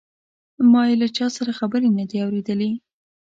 ما 0.71 0.81
یې 0.89 0.95
له 1.01 1.07
چا 1.17 1.27
سره 1.37 1.51
خبرې 1.59 1.89
نه 1.97 2.03
دي 2.09 2.17
اوریدلې. 2.25 2.71